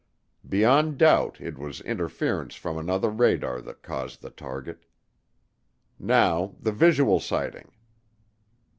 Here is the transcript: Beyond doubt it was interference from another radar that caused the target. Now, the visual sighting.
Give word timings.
Beyond 0.49 0.97
doubt 0.97 1.39
it 1.39 1.59
was 1.59 1.79
interference 1.81 2.55
from 2.55 2.75
another 2.79 3.11
radar 3.11 3.61
that 3.61 3.83
caused 3.83 4.23
the 4.23 4.31
target. 4.31 4.85
Now, 5.99 6.55
the 6.59 6.71
visual 6.71 7.19
sighting. 7.19 7.71